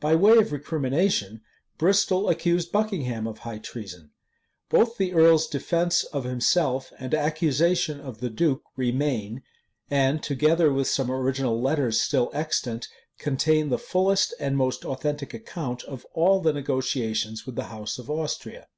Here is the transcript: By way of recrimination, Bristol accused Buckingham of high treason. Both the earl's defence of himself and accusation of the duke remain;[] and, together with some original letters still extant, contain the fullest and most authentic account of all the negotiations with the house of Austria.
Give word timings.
By 0.00 0.14
way 0.16 0.36
of 0.36 0.52
recrimination, 0.52 1.40
Bristol 1.78 2.28
accused 2.28 2.72
Buckingham 2.72 3.26
of 3.26 3.38
high 3.38 3.56
treason. 3.56 4.10
Both 4.68 4.98
the 4.98 5.14
earl's 5.14 5.46
defence 5.46 6.04
of 6.04 6.24
himself 6.24 6.92
and 6.98 7.14
accusation 7.14 7.98
of 7.98 8.20
the 8.20 8.28
duke 8.28 8.62
remain;[] 8.76 9.42
and, 9.90 10.22
together 10.22 10.70
with 10.74 10.88
some 10.88 11.10
original 11.10 11.58
letters 11.58 11.98
still 11.98 12.30
extant, 12.34 12.88
contain 13.16 13.70
the 13.70 13.78
fullest 13.78 14.34
and 14.38 14.58
most 14.58 14.84
authentic 14.84 15.32
account 15.32 15.84
of 15.84 16.04
all 16.12 16.40
the 16.42 16.52
negotiations 16.52 17.46
with 17.46 17.56
the 17.56 17.68
house 17.72 17.98
of 17.98 18.10
Austria. 18.10 18.68